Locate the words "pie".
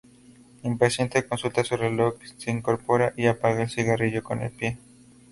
4.49-4.79